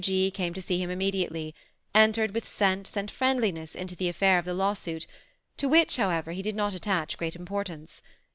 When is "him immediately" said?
0.81-1.53